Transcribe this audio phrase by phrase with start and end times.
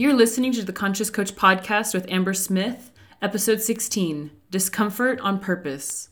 [0.00, 6.10] You're listening to the Conscious Coach podcast with Amber Smith, episode 16 Discomfort on Purpose.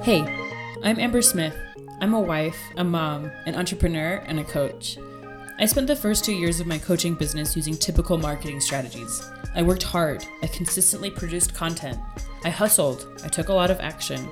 [0.00, 0.22] Hey,
[0.84, 1.56] I'm Amber Smith.
[2.00, 4.96] I'm a wife, a mom, an entrepreneur, and a coach.
[5.58, 9.28] I spent the first two years of my coaching business using typical marketing strategies.
[9.56, 11.98] I worked hard, I consistently produced content,
[12.46, 14.30] I hustled, I took a lot of action.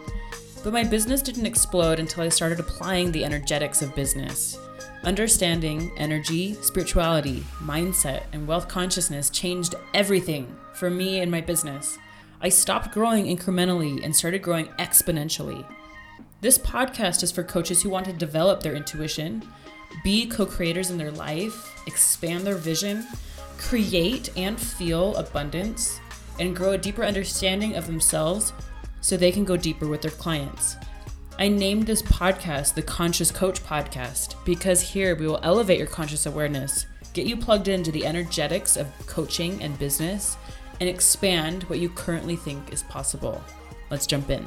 [0.62, 4.56] But my business didn't explode until I started applying the energetics of business.
[5.02, 11.98] Understanding energy, spirituality, mindset, and wealth consciousness changed everything for me and my business.
[12.40, 15.66] I stopped growing incrementally and started growing exponentially.
[16.40, 19.42] This podcast is for coaches who want to develop their intuition,
[20.04, 23.08] be co creators in their life, expand their vision,
[23.58, 25.98] create and feel abundance,
[26.38, 28.52] and grow a deeper understanding of themselves
[29.00, 30.76] so they can go deeper with their clients.
[31.38, 36.26] I named this podcast the Conscious Coach Podcast because here we will elevate your conscious
[36.26, 40.36] awareness, get you plugged into the energetics of coaching and business,
[40.80, 43.42] and expand what you currently think is possible.
[43.90, 44.44] Let's jump in.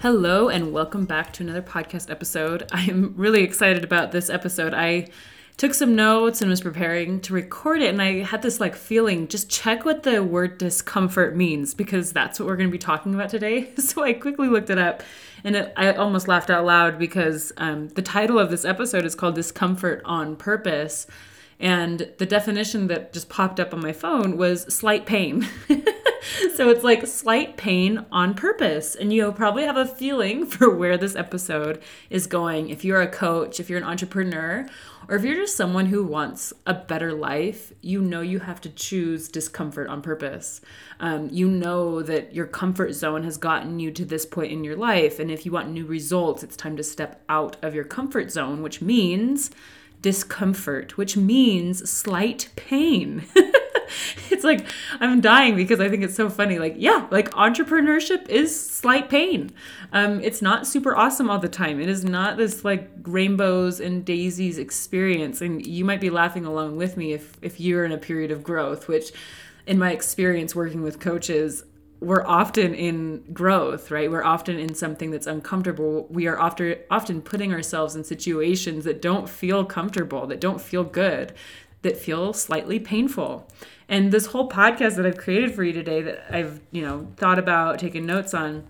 [0.00, 2.68] Hello, and welcome back to another podcast episode.
[2.72, 4.74] I am really excited about this episode.
[4.74, 5.08] I
[5.56, 9.28] took some notes and was preparing to record it and i had this like feeling
[9.28, 13.14] just check what the word discomfort means because that's what we're going to be talking
[13.14, 13.70] about today.
[13.78, 15.02] So i quickly looked it up
[15.44, 19.14] and it, i almost laughed out loud because um, the title of this episode is
[19.14, 21.06] called discomfort on purpose
[21.60, 25.46] and the definition that just popped up on my phone was slight pain
[26.54, 28.94] so it's like slight pain on purpose.
[28.94, 32.68] And you'll probably have a feeling for where this episode is going.
[32.68, 34.66] If you're a coach, if you're an entrepreneur,
[35.08, 38.70] or if you're just someone who wants a better life, you know you have to
[38.70, 40.60] choose discomfort on purpose.
[41.00, 44.76] Um, you know that your comfort zone has gotten you to this point in your
[44.76, 45.18] life.
[45.18, 48.62] And if you want new results, it's time to step out of your comfort zone,
[48.62, 49.50] which means
[50.00, 53.24] discomfort, which means slight pain.
[54.30, 54.66] it's like
[55.00, 56.58] I'm dying because I think it's so funny.
[56.58, 59.52] Like, yeah, like entrepreneurship is slight pain.
[59.92, 61.80] Um, it's not super awesome all the time.
[61.80, 65.40] It is not this like rainbows and daisies experience.
[65.40, 68.42] And you might be laughing along with me if if you're in a period of
[68.42, 69.12] growth, which
[69.66, 71.64] in my experience working with coaches,
[72.02, 74.10] we're often in growth, right?
[74.10, 76.08] We're often in something that's uncomfortable.
[76.10, 80.82] We are often often putting ourselves in situations that don't feel comfortable, that don't feel
[80.82, 81.32] good,
[81.82, 83.48] that feel slightly painful.
[83.88, 87.38] And this whole podcast that I've created for you today that I've, you know, thought
[87.38, 88.64] about, taken notes on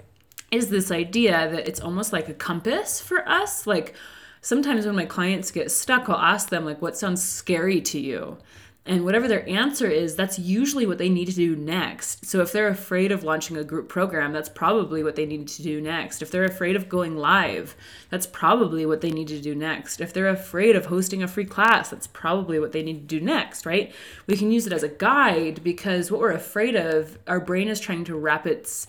[0.50, 3.66] is this idea that it's almost like a compass for us.
[3.66, 3.94] Like
[4.40, 8.38] sometimes when my clients get stuck, I'll ask them like what sounds scary to you?
[8.84, 12.26] And whatever their answer is, that's usually what they need to do next.
[12.26, 15.62] So if they're afraid of launching a group program, that's probably what they need to
[15.62, 16.20] do next.
[16.20, 17.76] If they're afraid of going live,
[18.10, 20.00] that's probably what they need to do next.
[20.00, 23.24] If they're afraid of hosting a free class, that's probably what they need to do
[23.24, 23.94] next, right?
[24.26, 27.78] We can use it as a guide because what we're afraid of, our brain is
[27.78, 28.88] trying to wrap its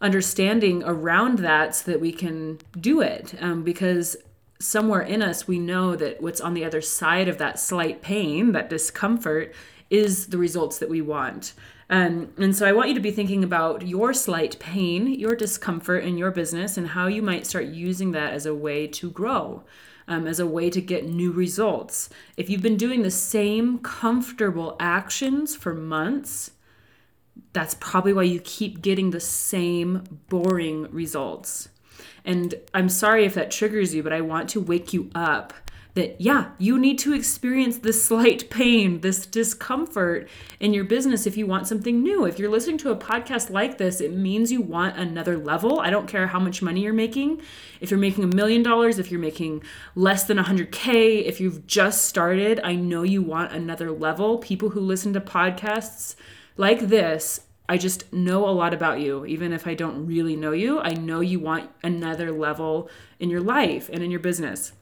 [0.00, 3.34] understanding around that so that we can do it.
[3.40, 4.16] Um, because
[4.60, 8.52] somewhere in us, we know that what's on the other side of that slight pain,
[8.52, 9.52] that discomfort,
[9.88, 11.54] is the results that we want.
[11.88, 16.04] Um, and so I want you to be thinking about your slight pain, your discomfort
[16.04, 19.64] in your business, and how you might start using that as a way to grow.
[20.08, 22.10] Um, as a way to get new results.
[22.36, 26.50] If you've been doing the same comfortable actions for months,
[27.52, 31.69] that's probably why you keep getting the same boring results.
[32.24, 35.54] And I'm sorry if that triggers you, but I want to wake you up
[35.94, 41.36] that, yeah, you need to experience this slight pain, this discomfort in your business if
[41.36, 42.24] you want something new.
[42.24, 45.80] If you're listening to a podcast like this, it means you want another level.
[45.80, 47.40] I don't care how much money you're making.
[47.80, 49.62] If you're making a million dollars, if you're making
[49.94, 54.38] less than 100K, if you've just started, I know you want another level.
[54.38, 56.14] People who listen to podcasts
[56.56, 59.24] like this I just know a lot about you.
[59.26, 62.90] Even if I don't really know you, I know you want another level
[63.20, 64.72] in your life and in your business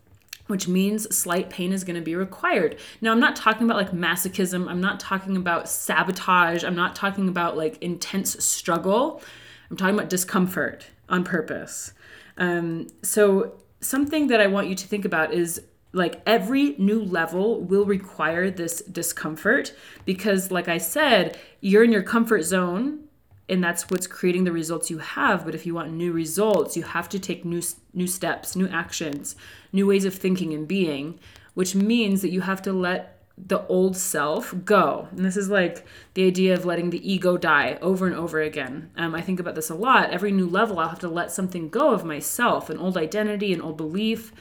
[0.46, 2.79] which means slight pain is going to be required.
[3.02, 4.67] Now, I'm not talking about like masochism.
[4.67, 6.64] I'm not talking about sabotage.
[6.64, 9.23] I'm not talking about like intense struggle.
[9.70, 11.93] I'm talking about discomfort on purpose.
[12.38, 15.61] Um, so, something that I want you to think about is
[15.93, 19.73] like every new level will require this discomfort
[20.05, 23.00] because like i said you're in your comfort zone
[23.49, 26.82] and that's what's creating the results you have but if you want new results you
[26.82, 27.62] have to take new
[27.94, 29.35] new steps new actions
[29.73, 31.19] new ways of thinking and being
[31.55, 35.08] which means that you have to let the old self go.
[35.12, 38.91] And this is like the idea of letting the ego die over and over again.
[38.96, 40.11] Um, I think about this a lot.
[40.11, 43.61] Every new level, I'll have to let something go of myself, an old identity, an
[43.61, 44.32] old belief,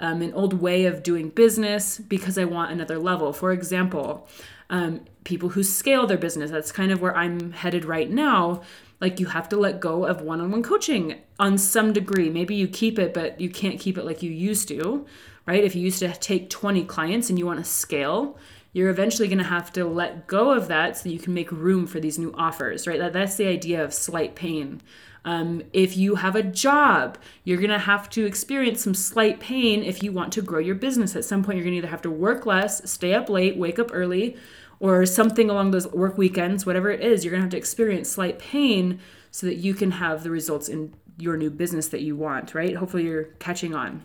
[0.00, 3.32] um, an old way of doing business because I want another level.
[3.32, 4.28] For example,
[4.70, 8.62] um, people who scale their business, that's kind of where I'm headed right now.
[9.00, 12.30] Like you have to let go of one on one coaching on some degree.
[12.30, 15.06] Maybe you keep it, but you can't keep it like you used to
[15.46, 15.64] right?
[15.64, 18.38] If you used to take 20 clients and you want to scale,
[18.72, 21.86] you're eventually going to have to let go of that so you can make room
[21.86, 22.98] for these new offers, right?
[22.98, 24.80] That, that's the idea of slight pain.
[25.24, 29.82] Um, if you have a job, you're going to have to experience some slight pain
[29.82, 31.16] if you want to grow your business.
[31.16, 33.78] At some point, you're going to either have to work less, stay up late, wake
[33.78, 34.36] up early,
[34.80, 38.10] or something along those work weekends, whatever it is, you're going to have to experience
[38.10, 39.00] slight pain
[39.30, 42.76] so that you can have the results in your new business that you want, right?
[42.76, 44.02] Hopefully, you're catching on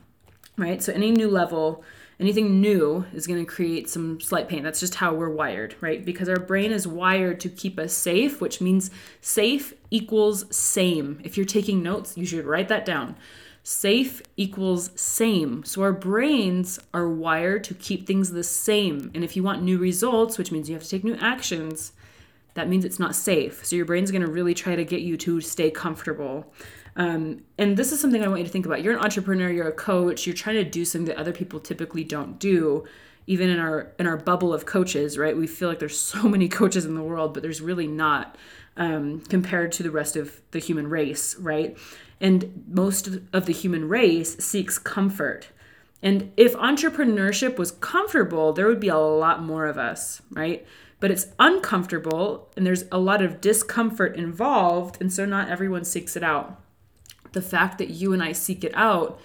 [0.60, 0.84] right?
[0.84, 1.84] So any new level,
[2.20, 4.64] anything new is going to create some slight pain.
[4.64, 6.04] That's just how we're wired, right?
[6.04, 11.22] Because our brain is wired to keep us safe, which means safe equals same.
[11.24, 13.16] If you're taking notes, you should write that down.
[13.64, 15.64] Safe equals same.
[15.64, 19.12] So our brains are wired to keep things the same.
[19.14, 21.94] And if you want new results, which means you have to take new actions,
[22.56, 23.64] that means it's not safe.
[23.66, 26.52] So your brain's going to really try to get you to stay comfortable.
[26.96, 28.84] Um, and this is something I want you to think about.
[28.84, 32.04] You're an entrepreneur, you're a coach, you're trying to do something that other people typically
[32.04, 32.86] don't do.
[33.28, 35.38] Even in our in our bubble of coaches, right?
[35.38, 38.38] We feel like there's so many coaches in the world, but there's really not
[38.76, 41.78] um, compared to the rest of the human race, right?
[42.20, 45.50] And most of the human race seeks comfort.
[46.02, 50.66] And if entrepreneurship was comfortable, there would be a lot more of us, right?
[51.02, 56.16] But it's uncomfortable and there's a lot of discomfort involved, and so not everyone seeks
[56.16, 56.62] it out
[57.32, 59.20] the fact that you and I seek it out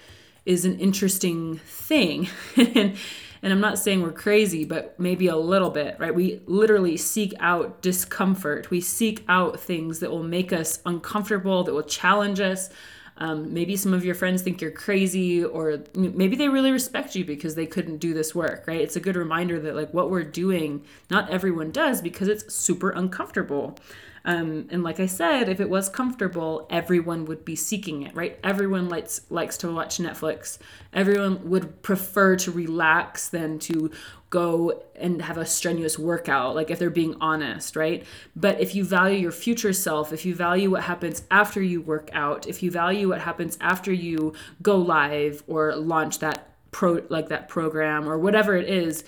[0.45, 2.29] is an interesting thing.
[2.55, 2.95] and,
[3.41, 6.13] and I'm not saying we're crazy, but maybe a little bit, right?
[6.13, 8.69] We literally seek out discomfort.
[8.69, 12.69] We seek out things that will make us uncomfortable, that will challenge us.
[13.17, 17.23] Um, maybe some of your friends think you're crazy, or maybe they really respect you
[17.23, 18.81] because they couldn't do this work, right?
[18.81, 22.89] It's a good reminder that, like, what we're doing, not everyone does because it's super
[22.89, 23.77] uncomfortable.
[24.25, 28.39] Um, and like I said, if it was comfortable, everyone would be seeking it, right?
[28.43, 30.57] Everyone likes likes to watch Netflix.
[30.91, 33.91] Everyone would prefer to relax than to
[34.31, 38.03] go and have a strenuous workout, like if they're being honest, right?
[38.35, 42.09] But if you value your future self, if you value what happens after you work
[42.11, 44.33] out, if you value what happens after you
[44.63, 49.03] go live or launch that pro like that program or whatever it is,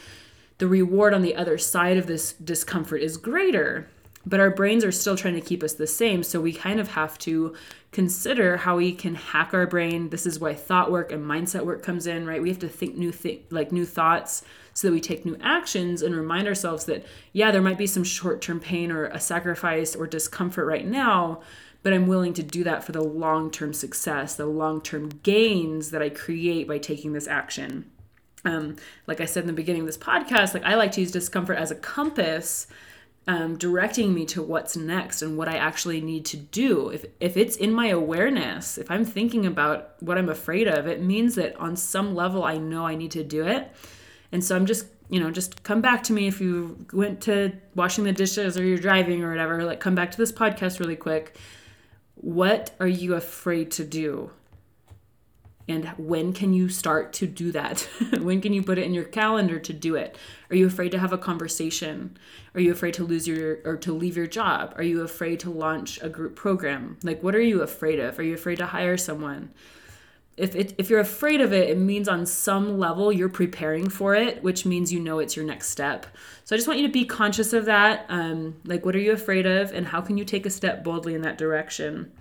[0.60, 3.90] the reward on the other side of this discomfort is greater
[4.28, 6.90] but our brains are still trying to keep us the same so we kind of
[6.90, 7.56] have to
[7.92, 10.10] consider how we can hack our brain.
[10.10, 12.42] This is why thought work and mindset work comes in right?
[12.42, 14.44] We have to think new th- like new thoughts
[14.74, 17.04] so that we take new actions and remind ourselves that
[17.34, 21.42] yeah there might be some short-term pain or a sacrifice or discomfort right now
[21.82, 26.10] but i'm willing to do that for the long-term success the long-term gains that i
[26.10, 27.90] create by taking this action.
[28.46, 28.76] Um,
[29.08, 31.58] like i said in the beginning of this podcast like i like to use discomfort
[31.58, 32.68] as a compass
[33.28, 36.90] um, directing me to what's next and what I actually need to do.
[36.90, 41.02] If, if it's in my awareness, if I'm thinking about what I'm afraid of, it
[41.02, 43.70] means that on some level I know I need to do it.
[44.32, 47.52] And so I'm just, you know, just come back to me if you went to
[47.76, 50.96] washing the dishes or you're driving or whatever, like come back to this podcast really
[50.96, 51.36] quick.
[52.16, 54.32] What are you afraid to do?
[55.70, 57.82] And when can you start to do that?
[58.22, 60.18] when can you put it in your calendar to do it?
[60.50, 62.18] Are you afraid to have a conversation?
[62.56, 64.74] Are you afraid to lose your or to leave your job?
[64.78, 66.98] Are you afraid to launch a group program?
[67.04, 68.18] Like what are you afraid of?
[68.18, 69.52] Are you afraid to hire someone?
[70.38, 74.14] If it, if you're afraid of it, it means on some level you're preparing for
[74.14, 76.06] it, which means you know it's your next step.
[76.46, 78.06] So I just want you to be conscious of that.
[78.08, 81.16] Um, like, what are you afraid of, and how can you take a step boldly
[81.16, 82.12] in that direction?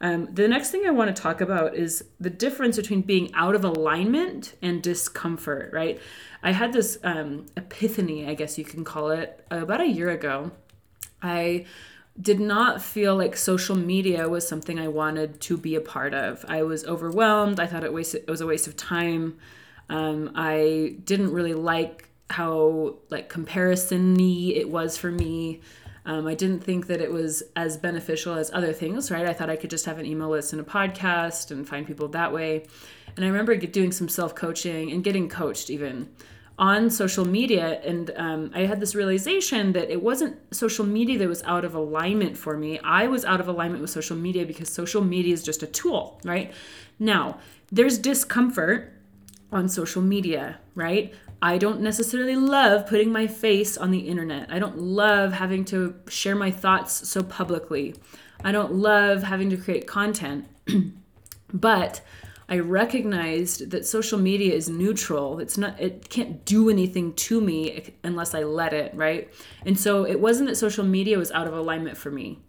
[0.00, 3.54] Um, the next thing I want to talk about is the difference between being out
[3.54, 6.00] of alignment and discomfort, right?
[6.42, 10.52] I had this um, epiphany, I guess you can call it, about a year ago.
[11.20, 11.66] I
[12.20, 16.44] did not feel like social media was something I wanted to be a part of.
[16.48, 17.60] I was overwhelmed.
[17.60, 19.38] I thought it, wasted, it was a waste of time.
[19.88, 25.60] Um, I didn't really like how like comparison-y it was for me.
[26.08, 29.26] Um, I didn't think that it was as beneficial as other things, right?
[29.26, 32.08] I thought I could just have an email list and a podcast and find people
[32.08, 32.66] that way.
[33.14, 36.08] And I remember doing some self coaching and getting coached even
[36.58, 37.82] on social media.
[37.84, 41.74] And um, I had this realization that it wasn't social media that was out of
[41.74, 42.78] alignment for me.
[42.78, 46.22] I was out of alignment with social media because social media is just a tool,
[46.24, 46.54] right?
[46.98, 47.38] Now,
[47.70, 48.94] there's discomfort
[49.52, 51.12] on social media, right?
[51.40, 54.50] I don't necessarily love putting my face on the internet.
[54.50, 57.94] I don't love having to share my thoughts so publicly.
[58.44, 60.46] I don't love having to create content.
[61.52, 62.00] but
[62.48, 65.38] I recognized that social media is neutral.
[65.38, 69.32] It's not it can't do anything to me unless I let it, right?
[69.66, 72.40] And so it wasn't that social media was out of alignment for me.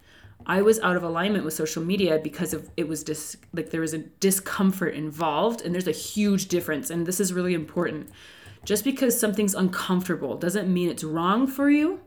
[0.45, 3.81] I was out of alignment with social media because of it was dis, like there
[3.81, 8.09] was a discomfort involved and there's a huge difference and this is really important.
[8.65, 12.01] Just because something's uncomfortable doesn't mean it's wrong for you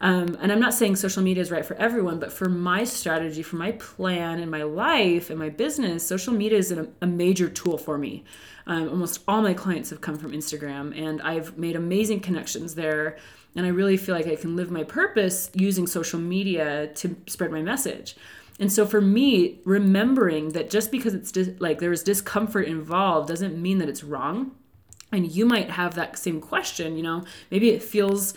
[0.00, 3.42] um, and I'm not saying social media is right for everyone, but for my strategy,
[3.42, 7.48] for my plan in my life and my business, social media is a, a major
[7.48, 8.24] tool for me.
[8.66, 13.18] Um, almost all my clients have come from Instagram, and I've made amazing connections there.
[13.56, 17.52] And I really feel like I can live my purpose using social media to spread
[17.52, 18.16] my message.
[18.58, 23.60] And so for me, remembering that just because it's dis- like there's discomfort involved doesn't
[23.60, 24.52] mean that it's wrong.
[25.14, 28.34] And you might have that same question, you know, maybe it feels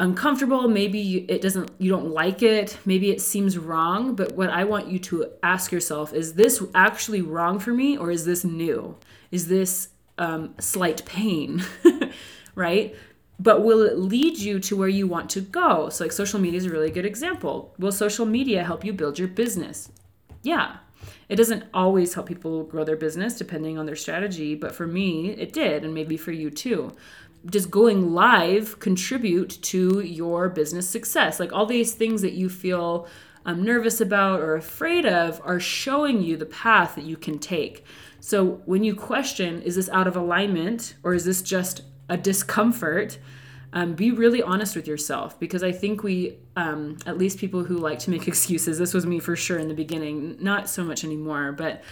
[0.00, 4.62] uncomfortable maybe it doesn't you don't like it maybe it seems wrong but what i
[4.62, 8.96] want you to ask yourself is this actually wrong for me or is this new?
[9.30, 9.88] Is this
[10.18, 11.62] um, slight pain?
[12.54, 12.96] Right?
[13.38, 15.90] But will it lead you to where you want to go?
[15.90, 17.72] So like social media is a really good example.
[17.78, 19.92] Will social media help you build your business?
[20.42, 20.78] Yeah
[21.28, 25.30] it doesn't always help people grow their business depending on their strategy but for me
[25.30, 26.92] it did and maybe for you too
[27.46, 31.38] Does going live contribute to your business success?
[31.38, 33.06] Like all these things that you feel
[33.46, 37.84] um, nervous about or afraid of are showing you the path that you can take.
[38.20, 43.18] So when you question, is this out of alignment or is this just a discomfort?
[43.72, 47.76] Um, be really honest with yourself because I think we, um, at least people who
[47.76, 51.04] like to make excuses, this was me for sure in the beginning, not so much
[51.04, 51.82] anymore, but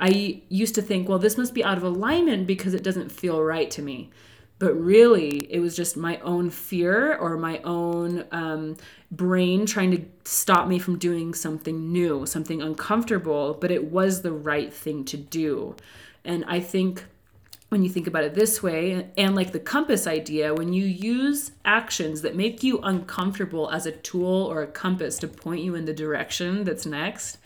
[0.00, 3.42] I used to think, well, this must be out of alignment because it doesn't feel
[3.42, 4.10] right to me.
[4.58, 8.76] But really it was just my own fear or my own um,
[9.10, 14.32] brain trying to stop me from doing something new something uncomfortable but it was the
[14.32, 15.74] right thing to do.
[16.24, 17.06] And i think
[17.68, 21.52] when you think about it this way and like the compass idea when you use
[21.64, 25.84] actions that make you uncomfortable as a tool or a compass to point you in
[25.84, 27.38] the direction that's next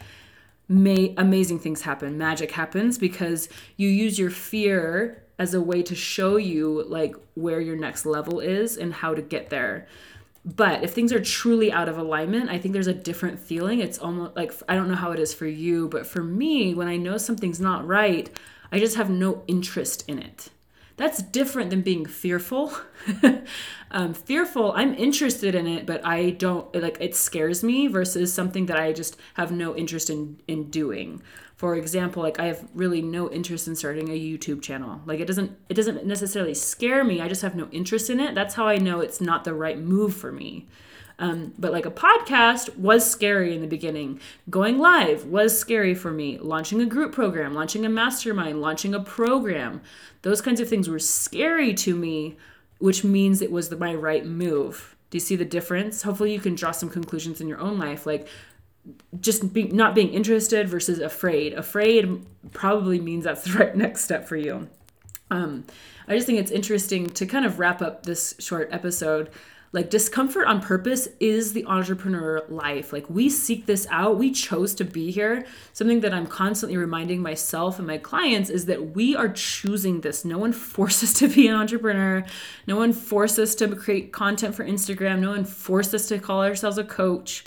[0.68, 5.94] may amazing things happen magic happens because you use your fear as a way to
[5.94, 9.88] show you like where your next level is and how to get there.
[10.44, 13.80] But if things are truly out of alignment, I think there's a different feeling.
[13.80, 16.88] It's almost like I don't know how it is for you, but for me, when
[16.88, 18.28] I know something's not right,
[18.72, 20.48] I just have no interest in it.
[20.96, 22.72] That's different than being fearful.
[23.90, 28.66] um, fearful, I'm interested in it, but I don't like it scares me versus something
[28.66, 31.22] that I just have no interest in in doing
[31.62, 35.26] for example like i have really no interest in starting a youtube channel like it
[35.26, 38.66] doesn't it doesn't necessarily scare me i just have no interest in it that's how
[38.66, 40.66] i know it's not the right move for me
[41.18, 46.10] um, but like a podcast was scary in the beginning going live was scary for
[46.10, 49.80] me launching a group program launching a mastermind launching a program
[50.22, 52.36] those kinds of things were scary to me
[52.78, 56.40] which means it was the, my right move do you see the difference hopefully you
[56.40, 58.28] can draw some conclusions in your own life like
[59.20, 61.54] just be, not being interested versus afraid.
[61.54, 64.68] Afraid probably means that's the right next step for you.
[65.30, 65.64] Um,
[66.08, 69.30] I just think it's interesting to kind of wrap up this short episode.
[69.72, 72.92] Like, discomfort on purpose is the entrepreneur life.
[72.92, 74.18] Like, we seek this out.
[74.18, 75.46] We chose to be here.
[75.72, 80.24] Something that I'm constantly reminding myself and my clients is that we are choosing this.
[80.24, 82.24] No one forced us to be an entrepreneur.
[82.66, 85.20] No one forced us to create content for Instagram.
[85.20, 87.44] No one forced us to call ourselves a coach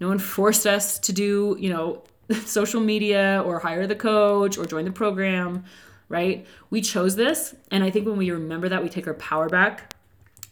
[0.00, 2.02] no one forced us to do, you know,
[2.46, 5.64] social media or hire the coach or join the program,
[6.08, 6.46] right?
[6.70, 7.54] We chose this.
[7.70, 9.94] And I think when we remember that, we take our power back.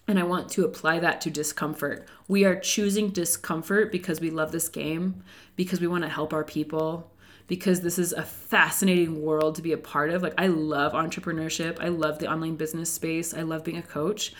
[0.09, 2.09] And I want to apply that to discomfort.
[2.27, 5.23] We are choosing discomfort because we love this game,
[5.55, 7.12] because we want to help our people,
[7.47, 10.23] because this is a fascinating world to be a part of.
[10.23, 11.77] Like, I love entrepreneurship.
[11.79, 13.35] I love the online business space.
[13.35, 14.33] I love being a coach.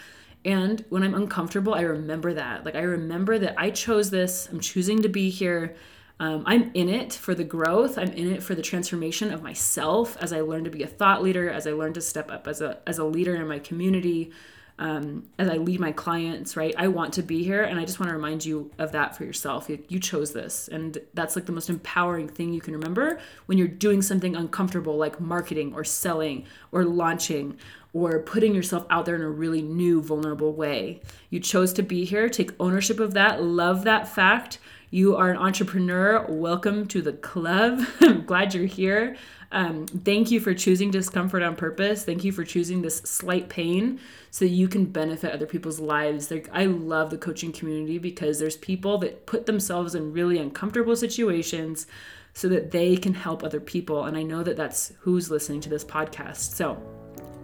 [0.45, 2.65] And when I'm uncomfortable, I remember that.
[2.65, 5.77] Like, I remember that I chose this, I'm choosing to be here.
[6.21, 7.97] Um, I'm in it for the growth.
[7.97, 11.23] I'm in it for the transformation of myself as I learn to be a thought
[11.23, 14.33] leader, as I learn to step up as a, as a leader in my community,
[14.79, 16.75] um, as I lead my clients, right?
[16.79, 17.65] I want to be here.
[17.65, 19.69] And I just want to remind you of that for yourself.
[19.69, 20.69] You, you chose this.
[20.69, 24.97] And that's like the most empowering thing you can remember when you're doing something uncomfortable,
[24.97, 27.59] like marketing or selling or launching
[27.93, 31.01] or putting yourself out there in a really new, vulnerable way.
[31.31, 34.59] You chose to be here, take ownership of that, love that fact.
[34.91, 37.81] you are an entrepreneur, welcome to the club.
[38.01, 39.17] I'm glad you're here.
[39.51, 42.05] Um, thank you for choosing discomfort on purpose.
[42.05, 43.99] Thank you for choosing this slight pain
[44.31, 46.31] so that you can benefit other people's lives.
[46.31, 50.97] Like I love the coaching community because there's people that put themselves in really uncomfortable
[50.97, 51.87] situations
[52.35, 54.05] so that they can help other people.
[54.05, 56.55] And I know that that's who's listening to this podcast.
[56.55, 56.81] So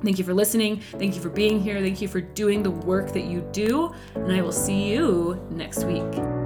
[0.02, 0.80] Thank you for listening.
[0.98, 1.80] Thank you for being here.
[1.80, 3.94] Thank you for doing the work that you do.
[4.14, 6.43] And I will see you next week.